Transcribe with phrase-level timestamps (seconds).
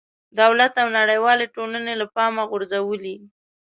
[0.41, 3.15] دولت او نړېوالې ټولنې له پامه غورځولې.